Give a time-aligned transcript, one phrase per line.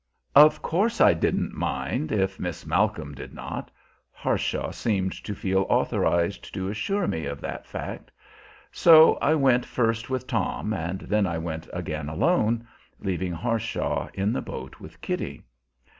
[0.33, 3.69] Of course I didn't mind, if Miss Malcolm did not.
[4.11, 8.09] Harshaw seemed to feel authorized to assure me of that fact.
[8.71, 12.67] So I went first with Tom, and then I went again alone,
[12.99, 15.43] leaving Harshaw in the boat with Kitty.